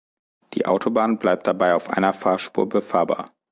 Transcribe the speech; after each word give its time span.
Die 0.55 0.65
Autobahn 0.65 1.19
bleibt 1.19 1.45
dabei 1.45 1.75
auf 1.75 1.91
einer 1.91 2.11
Fahrspur 2.11 2.67
befahrbar. 2.67 3.35